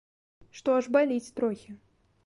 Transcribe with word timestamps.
Што 0.59 0.73
аж 0.79 0.89
баліць 0.97 1.33
трохі. 1.41 1.81